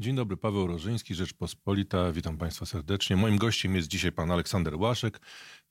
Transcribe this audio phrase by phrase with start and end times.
[0.00, 2.12] Dzień dobry, Paweł Rożyński, Rzeczpospolita.
[2.12, 3.16] Witam Państwa serdecznie.
[3.16, 5.20] Moim gościem jest dzisiaj pan Aleksander Łaszek,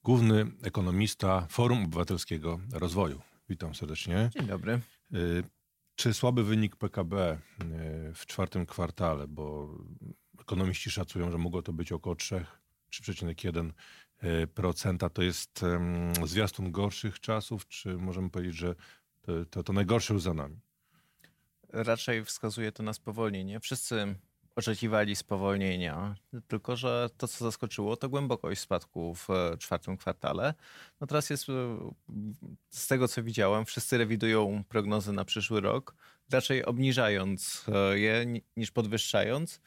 [0.04, 3.22] główny ekonomista Forum Obywatelskiego Rozwoju.
[3.50, 4.30] Witam serdecznie.
[4.34, 4.80] Dzień dobry.
[5.14, 5.44] Y,
[5.96, 7.38] czy słaby wynik PKB y,
[8.16, 9.76] w czwartym kwartale, bo
[10.40, 15.62] ekonomiści szacują, że mogło to być około 3,1%, to jest
[16.26, 18.76] zwiastun gorszych czasów, czy możemy powiedzieć, że
[19.22, 20.60] to, to, to najgorsze już za nami?
[21.74, 23.60] Raczej wskazuje to na spowolnienie.
[23.60, 24.16] Wszyscy
[24.56, 26.16] oczekiwali spowolnienia,
[26.48, 30.54] tylko że to, co zaskoczyło, to głębokość spadku w e, czwartym kwartale.
[31.02, 31.54] No teraz jest, e,
[32.70, 35.96] z tego co widziałem, wszyscy rewidują prognozy na przyszły rok,
[36.32, 38.26] raczej obniżając e, je
[38.58, 39.62] niż podwyższając.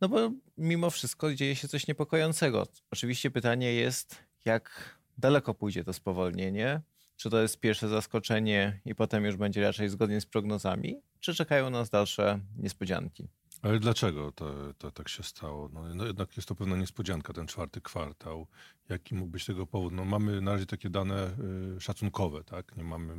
[0.00, 2.66] No bo mimo wszystko dzieje się coś niepokojącego.
[2.90, 6.80] Oczywiście pytanie jest, jak daleko pójdzie to spowolnienie,
[7.18, 11.70] czy to jest pierwsze zaskoczenie i potem już będzie raczej zgodnie z prognozami, czy czekają
[11.70, 13.28] nas dalsze niespodzianki?
[13.62, 15.70] Ale dlaczego to, to tak się stało?
[15.72, 18.46] No, no, jednak jest to pewna niespodzianka, ten czwarty kwartał.
[18.88, 19.92] Jaki mógł być tego powód?
[19.92, 21.30] No, mamy na razie takie dane
[21.76, 22.76] y, szacunkowe, tak?
[22.76, 23.14] Nie mamy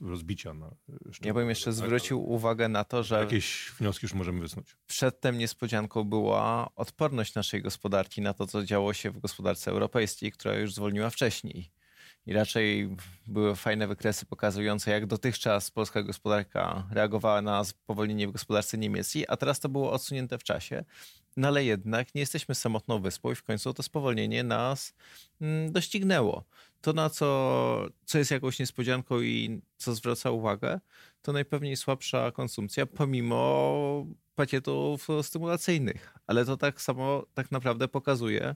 [0.00, 0.70] rozbicia na
[1.24, 1.74] Ja bym jeszcze tak?
[1.74, 3.20] zwrócił uwagę na to, że...
[3.20, 4.76] Jakieś wnioski już możemy wysnuć.
[4.86, 10.58] Przedtem niespodzianką była odporność naszej gospodarki na to, co działo się w gospodarce europejskiej, która
[10.58, 11.70] już zwolniła wcześniej
[12.26, 18.78] i raczej były fajne wykresy pokazujące, jak dotychczas polska gospodarka reagowała na spowolnienie w gospodarce
[18.78, 20.84] niemieckiej, a teraz to było odsunięte w czasie.
[21.36, 24.94] No ale jednak nie jesteśmy samotną wyspą i w końcu to spowolnienie nas
[25.40, 26.44] mm, doścignęło.
[26.80, 30.80] To, na co, co jest jakąś niespodzianką i co zwraca uwagę,
[31.22, 36.14] to najpewniej słabsza konsumpcja, pomimo pakietów stymulacyjnych.
[36.26, 38.54] Ale to tak samo tak naprawdę pokazuje,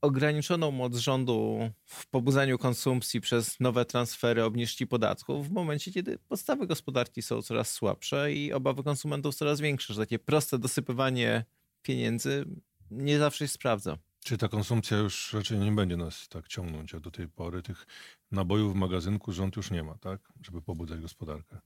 [0.00, 6.66] ograniczoną moc rządu w pobudzaniu konsumpcji przez nowe transfery, obniżki podatków w momencie, kiedy podstawy
[6.66, 11.44] gospodarki są coraz słabsze i obawy konsumentów coraz większe, że takie proste dosypywanie
[11.82, 12.44] pieniędzy
[12.90, 13.98] nie zawsze się sprawdza.
[14.24, 17.62] Czy ta konsumpcja już raczej nie będzie nas tak ciągnąć jak do tej pory?
[17.62, 17.86] Tych
[18.30, 20.32] nabojów w magazynku rząd już nie ma, tak?
[20.42, 21.58] Żeby pobudzać gospodarkę.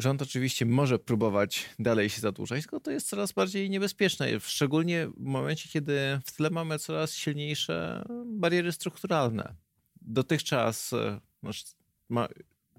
[0.00, 5.24] Rząd oczywiście może próbować dalej się zadłużać, tylko to jest coraz bardziej niebezpieczne, szczególnie w
[5.24, 9.54] momencie, kiedy w tle mamy coraz silniejsze bariery strukturalne.
[10.02, 10.94] Dotychczas
[11.42, 11.50] no,
[12.08, 12.28] ma,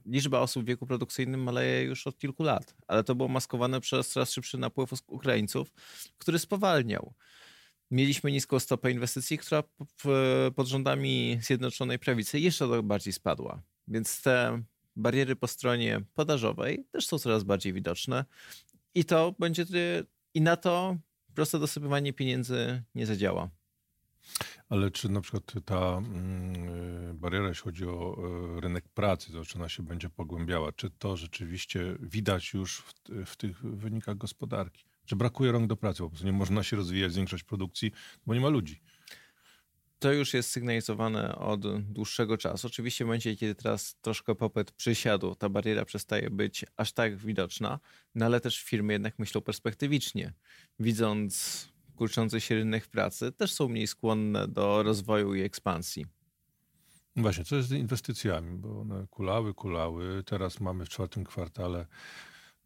[0.05, 4.09] liczba osób w wieku produkcyjnym maleje już od kilku lat, ale to było maskowane przez
[4.09, 5.71] coraz szybszy napływ Ukraińców,
[6.17, 7.13] który spowalniał.
[7.91, 9.63] Mieliśmy niską stopę inwestycji, która
[10.55, 13.61] pod rządami Zjednoczonej Prawicy jeszcze bardziej spadła.
[13.87, 14.63] Więc te
[14.95, 18.25] bariery po stronie podażowej też są coraz bardziej widoczne
[18.95, 19.65] i to będzie
[20.33, 20.97] i na to
[21.35, 23.49] proste dosypywanie pieniędzy nie zadziała.
[24.69, 28.17] Ale czy na przykład ta mm, bariera, jeśli chodzi o
[28.57, 32.93] e, rynek pracy, zaczyna się będzie pogłębiała, czy to rzeczywiście widać już w,
[33.25, 34.85] w tych wynikach gospodarki?
[35.05, 36.03] Czy brakuje rąk do pracy?
[36.03, 37.91] Po prostu nie można się rozwijać, zwiększać produkcji,
[38.25, 38.81] bo nie ma ludzi.
[40.01, 42.67] To już jest sygnalizowane od dłuższego czasu.
[42.67, 47.79] Oczywiście w momencie, kiedy teraz troszkę popyt przysiadł, ta bariera przestaje być aż tak widoczna,
[48.15, 50.33] no ale też firmy jednak myślą perspektywicznie.
[50.79, 56.05] Widząc kurczący się rynek pracy, też są mniej skłonne do rozwoju i ekspansji.
[57.15, 58.57] Właśnie, co jest z inwestycjami?
[58.57, 60.23] Bo one kulały, kulały.
[60.23, 61.85] Teraz mamy w czwartym kwartale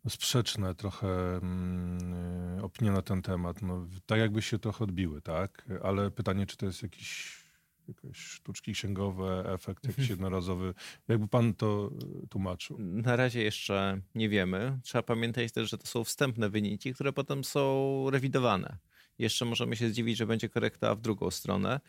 [0.10, 3.62] sprzeczne trochę mm, opinie na ten temat.
[3.62, 5.66] No, tak jakby się trochę odbiły, tak?
[5.84, 7.46] Ale pytanie, czy to jest jakiś
[7.88, 10.74] jakieś sztuczki księgowe, efekt jakiś jednorazowy.
[11.08, 11.92] Jakby pan to
[12.24, 12.78] e, tłumaczył?
[12.80, 14.80] Na razie jeszcze nie wiemy.
[14.84, 18.78] Trzeba pamiętać też, że to są wstępne wyniki, które potem są rewidowane.
[19.20, 21.80] Jeszcze możemy się zdziwić, że będzie korekta w drugą stronę.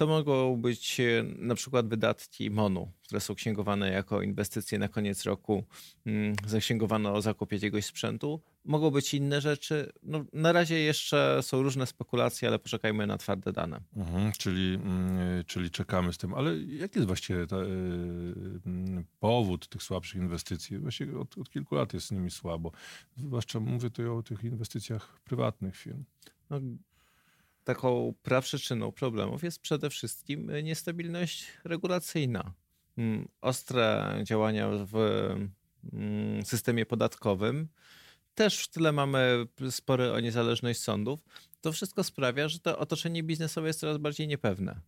[0.00, 5.24] To mogą być e, na przykład wydatki MONU, które są księgowane jako inwestycje na koniec
[5.24, 5.64] roku,
[6.06, 8.40] mm, zaksięgowano o zakupie jakiegoś sprzętu.
[8.64, 9.92] Mogą być inne rzeczy.
[10.02, 13.80] No, na razie jeszcze są różne spekulacje, ale poczekajmy na twarde dane.
[13.96, 16.34] Mhm, czyli, mm, czyli czekamy z tym.
[16.34, 20.78] Ale jaki jest właściwie ta, y, powód tych słabszych inwestycji?
[20.78, 22.72] Właściwie od, od kilku lat jest z nimi słabo.
[23.16, 26.04] Zwłaszcza mówię tutaj o tych inwestycjach prywatnych firm.
[26.50, 26.60] No,
[27.74, 32.52] taką praprzyczyną problemów jest przede wszystkim niestabilność regulacyjna.
[32.98, 34.96] Mm, ostre działania w
[35.92, 37.68] mm, systemie podatkowym.
[38.34, 41.20] Też w tyle mamy spory o niezależność sądów.
[41.60, 44.80] To wszystko sprawia, że to otoczenie biznesowe jest coraz bardziej niepewne.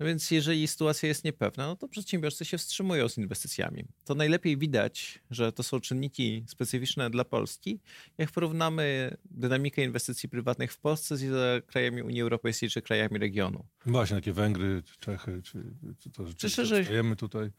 [0.00, 3.84] No więc jeżeli sytuacja jest niepewna, no to przedsiębiorcy się wstrzymują z inwestycjami.
[4.04, 7.80] To najlepiej widać, że to są czynniki specyficzne dla Polski,
[8.18, 13.66] jak porównamy dynamikę inwestycji prywatnych w Polsce z krajami Unii Europejskiej czy krajami regionu.
[13.86, 15.64] Właśnie, takie Węgry, Czechy, czy,
[15.98, 17.50] czy to rzeczywiście tutaj?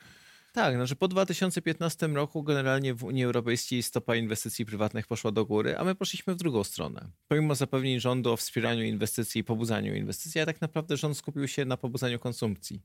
[0.57, 5.77] Tak, znaczy po 2015 roku generalnie w Unii Europejskiej stopa inwestycji prywatnych poszła do góry,
[5.77, 7.09] a my poszliśmy w drugą stronę.
[7.27, 11.65] Pomimo zapewnień rządu o wspieraniu inwestycji i pobudzaniu inwestycji, a tak naprawdę rząd skupił się
[11.65, 12.81] na pobudzaniu konsumpcji.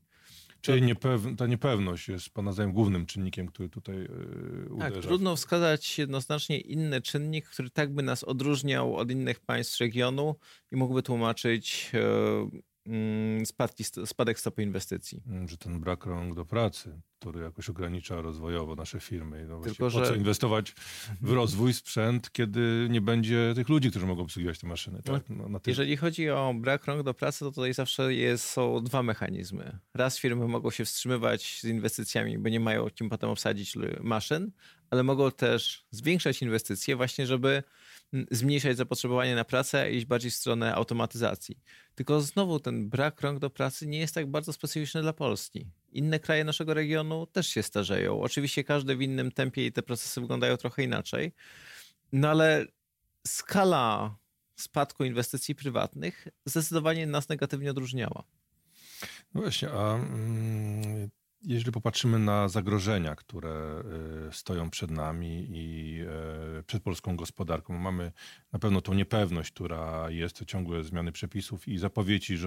[0.61, 4.95] Czyli niepew ta niepewność jest pana zdaniem głównym czynnikiem, który tutaj yy, uderza.
[4.95, 10.35] Tak, trudno wskazać jednoznacznie inny czynnik, który tak by nas odróżniał od innych państw regionu
[10.71, 12.61] i mógłby tłumaczyć yy,
[13.45, 15.23] spadki, spadek stopy inwestycji.
[15.27, 19.45] Mm, że ten brak rąk do pracy, który jakoś ogranicza rozwojowo nasze firmy.
[19.49, 19.99] No Tylko, że...
[19.99, 20.75] Po co inwestować
[21.21, 25.03] w rozwój, sprzęt, kiedy nie będzie tych ludzi, którzy mogą obsługiwać te maszyny?
[25.03, 25.23] Tak?
[25.29, 29.03] No, no Jeżeli chodzi o brak rąk do pracy, to tutaj zawsze jest, są dwa
[29.03, 29.79] mechanizmy.
[29.93, 34.51] Raz firmy mogą się wstrzymywać z inwestycjami, bo nie mają kim potem obsadzić maszyn,
[34.89, 37.63] ale mogą też zwiększać inwestycje właśnie, żeby
[38.31, 41.59] zmniejszać zapotrzebowanie na pracę i iść bardziej w stronę automatyzacji.
[41.95, 45.67] Tylko znowu ten brak rąk do pracy nie jest tak bardzo specyficzny dla Polski.
[45.91, 48.21] Inne kraje naszego regionu też się starzeją.
[48.21, 51.33] Oczywiście każdy w innym tempie i te procesy wyglądają trochę inaczej.
[52.11, 52.65] No ale
[53.27, 54.15] skala
[54.55, 58.23] spadku inwestycji prywatnych zdecydowanie nas negatywnie odróżniała.
[59.33, 61.09] No właśnie, a mm,
[61.43, 63.83] jeżeli popatrzymy na zagrożenia, które
[64.29, 65.99] y, stoją przed nami i
[66.59, 68.11] y, przed polską gospodarką, mamy
[68.53, 72.37] na pewno tą niepewność, która jest, ciągłe zmiany przepisów i zapowiedzi,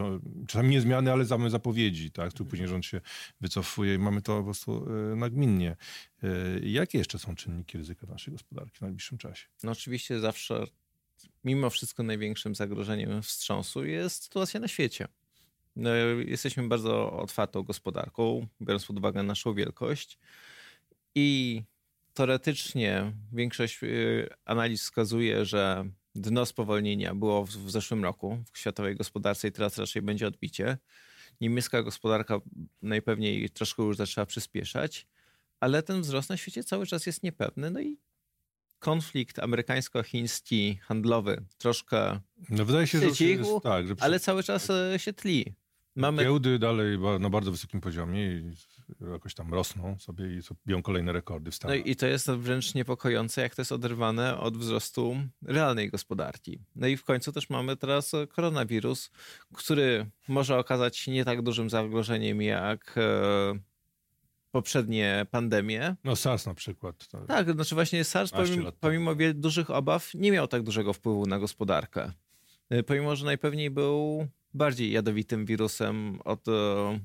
[0.48, 2.32] czasami nie zmiany, ale same zapowiedzi, tak?
[2.32, 3.00] Tu później rząd się
[3.40, 5.76] wycofuje i mamy to po prostu y, nagminnie.
[6.62, 9.46] Jakie jeszcze są czynniki ryzyka naszej gospodarki w najbliższym czasie?
[9.62, 10.64] No oczywiście zawsze,
[11.44, 15.08] mimo wszystko największym zagrożeniem wstrząsu jest sytuacja na świecie.
[15.76, 15.90] No,
[16.26, 20.18] jesteśmy bardzo otwartą gospodarką, biorąc pod uwagę naszą wielkość.
[21.14, 21.62] I
[22.14, 25.84] teoretycznie większość y, analiz wskazuje, że
[26.14, 30.78] dno spowolnienia było w, zeszłym roku w światowej gospodarce i teraz raczej będzie odbicie.
[31.40, 32.40] Niemiecka gospodarka
[32.82, 35.06] najpewniej troszkę już zaczęła przyspieszać,
[35.60, 37.70] ale ten wzrost na świecie cały czas jest niepewny.
[37.70, 37.98] No i
[38.78, 42.20] konflikt amerykańsko-chiński, handlowy troszkę
[42.50, 44.04] no wydaje się, że, jest, tak, że przy...
[44.04, 45.54] ale cały czas e, się tli.
[45.96, 46.22] Mamy...
[46.22, 48.52] Giełdy dalej na bardzo wysokim poziomie i
[49.12, 51.78] jakoś tam rosną sobie i biją kolejne rekordy w Stanach.
[51.78, 56.60] No i to jest wręcz niepokojące, jak to jest oderwane od wzrostu realnej gospodarki.
[56.76, 59.10] No i w końcu też mamy teraz koronawirus,
[59.54, 63.58] który może okazać się nie tak dużym zagrożeniem jak e,
[64.50, 65.96] poprzednie pandemie.
[66.04, 67.08] No SARS na przykład.
[67.08, 67.20] To...
[67.20, 72.12] Tak, znaczy właśnie SARS pomimo, pomimo dużych obaw nie miał tak dużego wpływu na gospodarkę.
[72.70, 74.26] E, pomimo, że najpewniej był
[74.56, 77.00] bardziej jadowitym wirusem od e,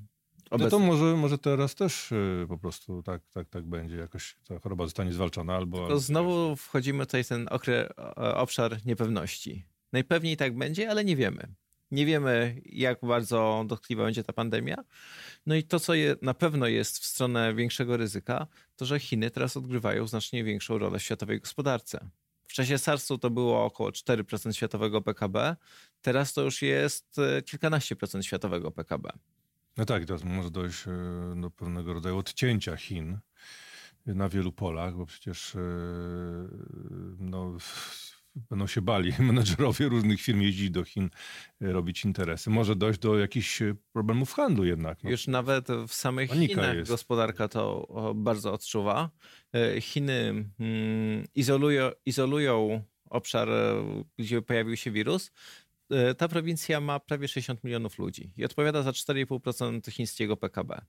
[0.59, 4.59] no to może, może teraz też e, po prostu tak, tak, tak będzie, jakoś ta
[4.59, 5.77] choroba zostanie zwalczona albo...
[5.77, 9.65] Tylko znowu wchodzimy tutaj w ten okre, obszar niepewności.
[9.93, 11.47] Najpewniej tak będzie, ale nie wiemy.
[11.91, 14.83] Nie wiemy, jak bardzo dotkliwa będzie ta pandemia.
[15.45, 19.31] No i to, co je, na pewno jest w stronę większego ryzyka, to że Chiny
[19.31, 22.09] teraz odgrywają znacznie większą rolę w światowej gospodarce.
[22.47, 25.55] W czasie SARS-u to było około 4% światowego PKB,
[26.01, 29.09] teraz to już jest e, kilkanaście procent światowego PKB.
[29.77, 33.19] No tak, teraz może dojść e, do pewnego rodzaju odcięcia Chin
[34.05, 35.59] na wielu polach, bo przecież e,
[37.19, 37.57] no,
[38.35, 41.09] będą się bali menedżerowie różnych firm jeździć do Chin,
[41.61, 42.49] robić interesy.
[42.49, 43.61] Może dojść do jakichś
[43.93, 45.03] problemów w handlu jednak.
[45.03, 45.09] No.
[45.09, 46.91] Już nawet w samych Panika Chinach jest.
[46.91, 49.09] gospodarka to bardzo odczuwa.
[49.81, 53.49] Chiny mm, izolują, izolują obszar,
[54.17, 55.31] gdzie pojawił się wirus,
[56.17, 60.81] ta prowincja ma prawie 60 milionów ludzi i odpowiada za 4,5% chińskiego PKB.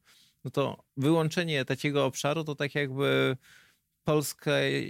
[0.45, 3.37] No to wyłączenie takiego obszaru to tak jakby
[4.05, 4.81] Polskę, e,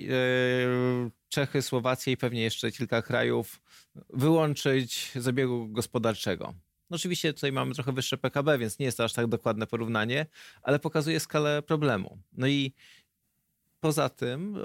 [1.28, 3.62] Czechy, Słowację i pewnie jeszcze kilka krajów
[4.11, 6.54] wyłączyć z obiegu gospodarczego.
[6.90, 10.26] No oczywiście tutaj mamy trochę wyższe PKB, więc nie jest to aż tak dokładne porównanie,
[10.62, 12.19] ale pokazuje skalę problemu.
[12.33, 12.73] No i
[13.81, 14.59] poza tym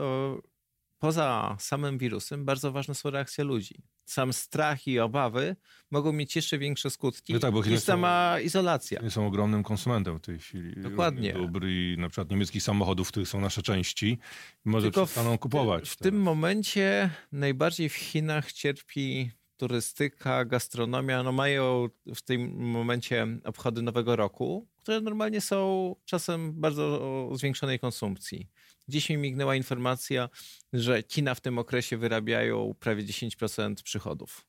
[1.00, 3.84] poza samym wirusem bardzo ważne są reakcje ludzi.
[4.08, 5.56] Sam strach i obawy
[5.92, 9.02] mogą mieć jeszcze większe skutki no tak, bo niż sama są, izolacja.
[9.02, 10.82] Nie są ogromnym konsumentem w tej chwili.
[10.82, 11.34] Dokładnie.
[11.34, 14.18] Dóbr i na przykład niemieckich samochodów, w których są nasze części.
[14.66, 15.90] Może Tylko przestaną kupować.
[15.90, 21.24] W, w tym momencie najbardziej w Chinach cierpi turystyka, gastronomia.
[21.24, 28.48] No mają w tym momencie obchody Nowego Roku, które normalnie są czasem bardzo zwiększonej konsumpcji.
[28.88, 30.30] Dziś mi mignęła informacja,
[30.74, 34.46] że kina w tym okresie wyrabiają prawie 10% przychodów.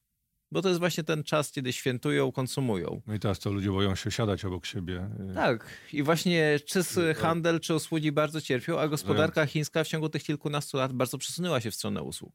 [0.53, 3.03] Bo to jest właśnie ten czas, kiedy świętują, konsumują.
[3.07, 5.11] No i teraz to ludzie boją się siadać obok siebie.
[5.35, 5.71] Tak.
[5.93, 10.77] I właśnie czy handel, czy usługi bardzo cierpią, a gospodarka chińska w ciągu tych kilkunastu
[10.77, 12.33] lat bardzo przesunęła się w stronę usług.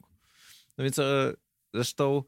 [0.78, 1.32] No więc e,
[1.74, 2.22] zresztą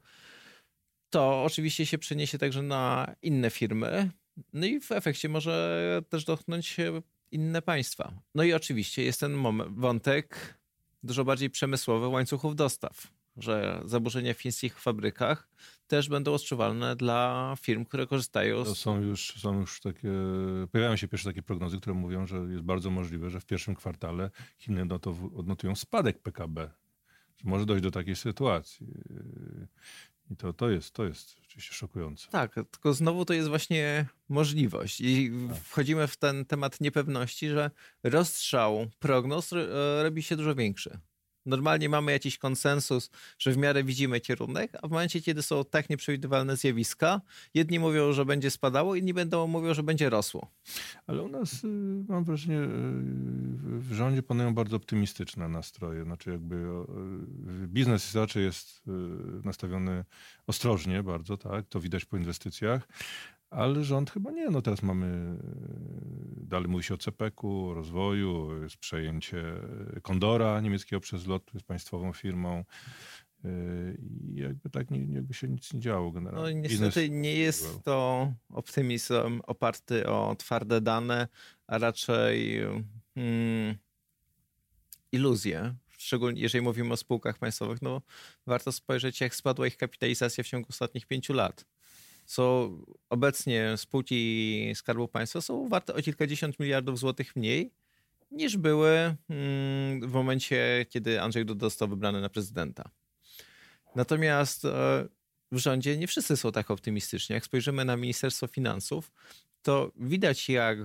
[1.09, 4.11] to oczywiście się przeniesie także na inne firmy.
[4.53, 6.77] No i w efekcie może też dotknąć
[7.31, 8.13] inne państwa.
[8.35, 10.57] No i oczywiście jest ten moment, wątek
[11.03, 13.07] dużo bardziej przemysłowy łańcuchów dostaw,
[13.37, 15.49] że zaburzenia w chińskich fabrykach
[15.87, 18.67] też będą odczuwalne dla firm, które korzystają z...
[18.67, 20.11] To są już, są już takie,
[20.71, 24.31] pojawiają się pierwsze takie prognozy, które mówią, że jest bardzo możliwe, że w pierwszym kwartale
[24.57, 24.81] Chiny
[25.35, 26.69] odnotują spadek PKB.
[27.37, 28.87] Że może dojść do takiej sytuacji.
[30.31, 32.27] I to, to, jest, to jest oczywiście szokujące.
[32.29, 35.01] Tak, tylko znowu to jest właśnie możliwość.
[35.01, 35.57] I tak.
[35.57, 37.71] wchodzimy w ten temat niepewności, że
[38.03, 40.99] rozstrzał prognoz e, robi się dużo większy.
[41.47, 45.89] Normalnie mamy jakiś konsensus, że w miarę widzimy kierunek, a w momencie, kiedy są tak
[45.89, 47.21] nieprzewidywalne zjawiska,
[47.53, 50.51] jedni mówią, że będzie spadało, inni będą mówią, że będzie rosło.
[51.07, 51.67] Ale u nas, y,
[52.07, 52.67] mam wrażenie, y,
[53.79, 56.03] w rządzie panują bardzo optymistyczne nastroje.
[56.03, 58.81] Znaczy jakby y, biznes raczej jest
[59.43, 60.05] nastawiony
[60.47, 61.65] ostrożnie bardzo, tak?
[61.69, 62.87] To widać po inwestycjach.
[63.49, 64.49] Ale rząd chyba nie.
[64.49, 69.43] No teraz mamy, e, dalej mówi się o CPK-u, o rozwoju, jest przejęcie
[70.01, 72.63] Kondora niemieckiego przez LOT, jest państwową firmą.
[73.45, 73.49] E,
[73.95, 76.55] I jakby tak nie, jakby się nic nie działo generalnie.
[76.55, 81.27] No niestety nie jest to optymizm oparty o twarde dane,
[81.67, 82.61] a raczej
[83.15, 83.75] hmm,
[85.11, 85.75] iluzje.
[85.97, 88.01] Szczególnie jeżeli mówimy o spółkach państwowych, no
[88.45, 91.65] warto spojrzeć jak spadła ich kapitalizacja w ciągu ostatnich pięciu lat
[92.27, 92.71] co
[93.09, 97.71] obecnie spółki Skarbu Państwa są warte o kilkadziesiąt miliardów złotych mniej
[98.31, 102.89] niż były mm, w momencie, kiedy Andrzej Duda został wybrany na prezydenta.
[103.95, 105.07] Natomiast e,
[105.51, 107.33] w rządzie nie wszyscy są tak optymistyczni.
[107.33, 109.11] Jak spojrzymy na Ministerstwo Finansów,
[109.61, 110.77] to widać jak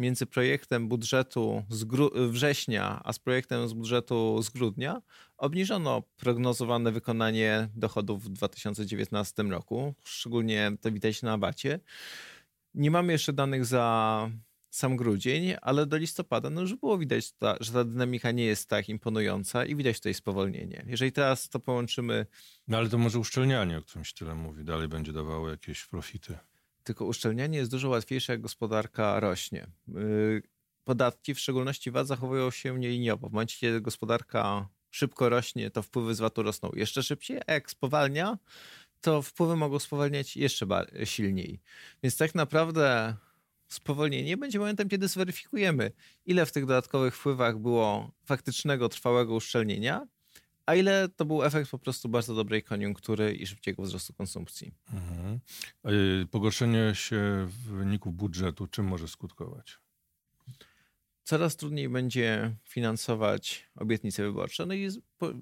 [0.00, 1.84] między projektem budżetu z
[2.30, 5.02] września, a z projektem z budżetu z grudnia
[5.36, 9.94] obniżono prognozowane wykonanie dochodów w 2019 roku.
[10.04, 11.80] Szczególnie to widać na abacie.
[12.74, 14.30] Nie mamy jeszcze danych za
[14.70, 18.68] sam grudzień, ale do listopada no już było widać, ta, że ta dynamika nie jest
[18.68, 20.84] tak imponująca i widać tutaj spowolnienie.
[20.86, 22.26] Jeżeli teraz to połączymy...
[22.68, 26.38] No ale to może uszczelnianie, o którym się tyle mówi, dalej będzie dawało jakieś profity.
[26.84, 29.66] Tylko uszczelnianie jest dużo łatwiejsze, jak gospodarka rośnie.
[29.96, 30.42] Y,
[30.84, 33.28] podatki, w szczególności VAT, zachowują się nieliniowo.
[33.28, 37.70] W momencie, kiedy gospodarka szybko rośnie, to wpływy z VAT-u rosną jeszcze szybciej, a jak
[37.70, 38.38] spowalnia,
[39.00, 40.66] to wpływy mogą spowalniać jeszcze
[41.04, 41.60] silniej.
[42.02, 43.16] Więc tak naprawdę
[43.68, 45.92] spowolnienie będzie momentem, kiedy zweryfikujemy,
[46.26, 50.06] ile w tych dodatkowych wpływach było faktycznego, trwałego uszczelnienia,
[50.66, 54.74] a ile to był efekt po prostu bardzo dobrej koniunktury i szybkiego wzrostu konsumpcji.
[54.92, 55.40] Mhm.
[56.30, 59.78] Pogorszenie się wyników budżetu czym może skutkować?
[61.24, 64.66] Coraz trudniej będzie finansować obietnice wyborcze.
[64.66, 64.88] No i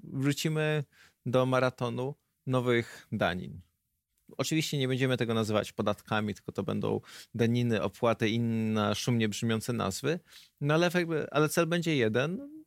[0.03, 0.83] wrócimy
[1.25, 2.15] do maratonu
[2.47, 3.61] nowych danin.
[4.37, 7.01] Oczywiście nie będziemy tego nazywać podatkami, tylko to będą
[7.35, 10.19] daniny, opłaty, inne szumnie brzmiące nazwy,
[10.61, 10.89] no ale,
[11.31, 12.58] ale cel będzie jeden,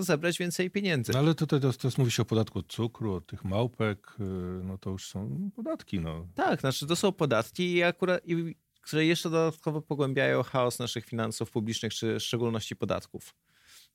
[0.00, 1.12] zebrać więcej pieniędzy.
[1.12, 4.24] No ale tutaj teraz, teraz mówi się o podatku od cukru, od tych małpek, e,
[4.64, 6.00] no to już są podatki.
[6.00, 6.26] No.
[6.34, 11.50] Tak, znaczy to są podatki i akurat, i, które jeszcze dodatkowo pogłębiają chaos naszych finansów
[11.50, 13.34] publicznych, czy w szczególności podatków.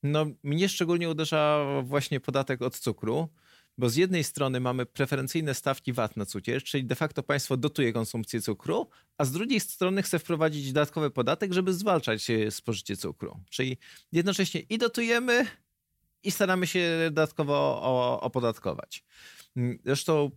[0.04, 3.30] No, mnie szczególnie uderza właśnie podatek od cukru,
[3.78, 7.94] bo z jednej strony mamy preferencyjne stawki VAT na cukier, czyli de facto państwo dotuje
[7.94, 13.40] konsumpcję cukru, a z drugiej strony chce wprowadzić dodatkowy podatek, żeby zwalczać e, spożycie cukru.
[13.50, 13.78] Czyli
[14.12, 15.46] jednocześnie i dotujemy,
[16.24, 17.82] i staramy się dodatkowo
[18.22, 19.04] opodatkować.
[19.56, 20.32] Mm, zresztą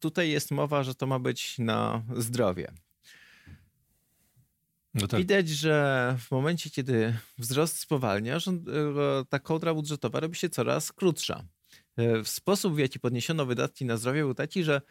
[0.00, 2.72] tutaj jest mowa, że to ma być na zdrowie.
[4.94, 5.20] No tak.
[5.20, 8.40] Widać, że w momencie, kiedy wzrost spowalnia, e,
[9.28, 11.44] ta kołdra budżetowa robi się coraz krótsza.
[11.98, 14.82] E, sposób, w jaki podniesiono wydatki na zdrowie, był taki, że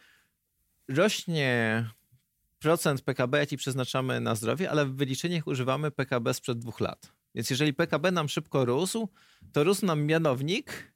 [0.88, 1.84] rośnie
[2.58, 7.12] procent PKB, jaki przeznaczamy na zdrowie, ale w wyliczeniach używamy PKB sprzed dwóch lat.
[7.34, 9.08] Więc jeżeli PKB nam szybko rósł,
[9.52, 10.92] to rósł nam mianownik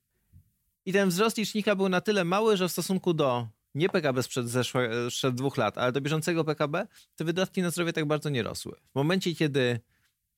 [0.85, 4.49] i ten wzrost licznika był na tyle mały, że w stosunku do nie PKB sprzed,
[4.49, 8.43] zeszłe, sprzed dwóch lat, ale do bieżącego PKB, te wydatki na zdrowie tak bardzo nie
[8.43, 8.73] rosły.
[8.93, 9.81] W momencie, kiedy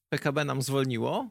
[0.09, 1.31] PKB nam zwolniło,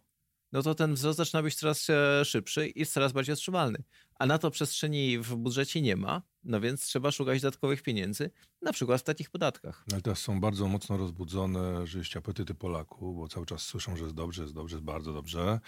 [0.53, 3.83] no to ten wzrost zaczyna być coraz e, szybszy i coraz bardziej odczuwalny.
[4.19, 8.31] A na to przestrzeni w budżecie nie ma, no więc trzeba szukać dodatkowych pieniędzy,
[8.61, 9.85] na przykład w takich podatkach.
[9.91, 14.15] Ale teraz są bardzo mocno rozbudzone rzeczywiście apetyty Polaków, bo cały czas słyszą, że jest
[14.15, 15.59] dobrze, jest dobrze, jest bardzo dobrze.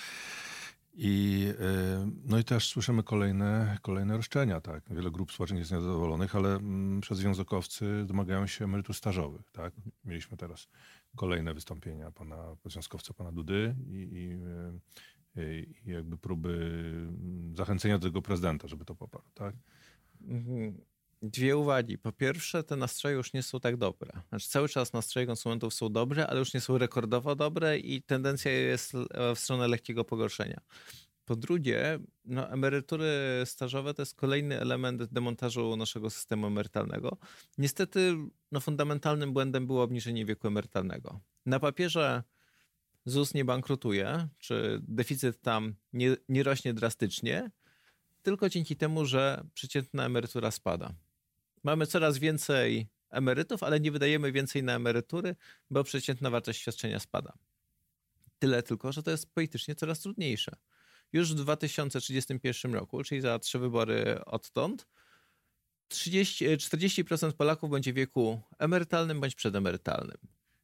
[0.97, 4.61] I, e, no i też słyszymy kolejne, kolejne roszczenia.
[4.61, 4.83] Tak?
[4.89, 9.51] Wiele grup społecznych jest niezadowolonych, ale mm, przez związkowcy domagają się emerytur stażowych.
[9.51, 9.73] Tak?
[10.05, 10.67] Mieliśmy teraz
[11.15, 14.37] kolejne wystąpienia pana związkowca, pana Dudy i, i,
[15.41, 16.81] i, jakby próby
[17.53, 19.23] zachęcenia do tego prezydenta, żeby to poparł.
[19.33, 19.55] Tak?
[20.21, 20.77] Mhm.
[21.21, 21.97] Dwie uwagi.
[21.97, 24.11] Po pierwsze, te nastroje już nie są tak dobre.
[24.29, 28.51] Znaczy, cały czas nastroje konsumentów są dobre, ale już nie są rekordowo dobre i tendencja
[28.51, 28.93] jest
[29.35, 30.61] w stronę lekkiego pogorszenia.
[31.25, 33.11] Po drugie, no, emerytury
[33.45, 37.17] stażowe to jest kolejny element demontażu naszego systemu emerytalnego.
[37.57, 38.15] Niestety,
[38.51, 41.19] no, fundamentalnym błędem było obniżenie wieku emerytalnego.
[41.45, 42.23] Na papierze
[43.05, 47.51] ZUS nie bankrutuje, czy deficyt tam nie, nie rośnie drastycznie,
[48.21, 50.93] tylko dzięki temu, że przeciętna emerytura spada.
[51.63, 55.35] Mamy coraz więcej emerytów, ale nie wydajemy więcej na emerytury,
[55.69, 57.33] bo przeciętna wartość świadczenia spada.
[58.39, 60.55] Tyle tylko, że to jest politycznie coraz trudniejsze.
[61.13, 64.87] Już w 2031 roku, czyli za trzy wybory odtąd,
[65.87, 70.17] 30, 40% Polaków będzie w wieku emerytalnym bądź przedemerytalnym.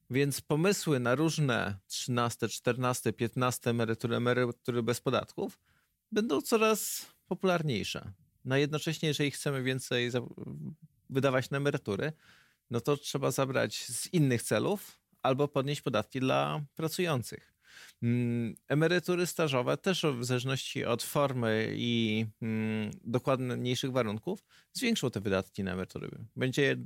[0.09, 5.59] Więc pomysły na różne 13, 14, 15 emerytury, emerytury bez podatków
[6.11, 8.11] będą coraz popularniejsze.
[8.45, 10.11] No jednocześnie, jeżeli chcemy więcej
[11.09, 12.13] wydawać na emerytury,
[12.69, 17.50] no to trzeba zabrać z innych celów albo podnieść podatki dla pracujących.
[18.03, 25.63] Mm, emerytury stażowe też w zależności od formy i mm, dokładniejszych warunków zwiększą te wydatki
[25.63, 26.09] na emerytury.
[26.35, 26.77] Będzie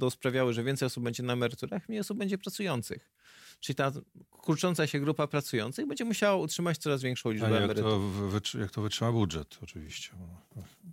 [0.00, 3.10] to sprawiały, że więcej osób będzie na emeryturach, mniej osób będzie pracujących.
[3.60, 3.92] Czyli ta
[4.30, 7.92] kurcząca się grupa pracujących będzie musiała utrzymać coraz większą liczbę jak emerytów.
[8.52, 10.10] To, jak to wytrzyma budżet oczywiście?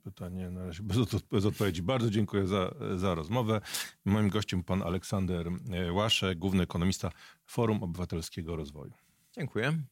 [0.04, 0.98] Pytanie na razie bez,
[1.32, 1.82] bez odpowiedzi.
[1.82, 3.62] Bardzo dziękuję za, za rozmowę.
[4.06, 5.48] Moim gościem pan Aleksander
[5.92, 7.12] Łaszek, główny ekonomista
[7.46, 8.94] Forum Obywatelskiego Rozwoju.
[9.34, 9.84] Dziękuję.